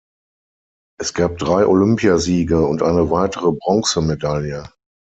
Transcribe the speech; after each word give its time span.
Es 0.99 1.13
gab 1.13 1.37
drei 1.37 1.67
Olympiasiege 1.67 2.65
und 2.65 2.81
eine 2.81 3.11
weitere 3.11 3.51
Bronzemedaille. 3.51 4.67